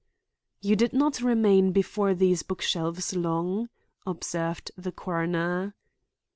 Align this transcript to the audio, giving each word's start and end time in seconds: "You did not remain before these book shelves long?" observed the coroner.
"You 0.61 0.75
did 0.75 0.93
not 0.93 1.21
remain 1.21 1.71
before 1.73 2.15
these 2.15 2.41
book 2.41 2.63
shelves 2.63 3.15
long?" 3.15 3.69
observed 4.03 4.71
the 4.75 4.91
coroner. 4.91 5.75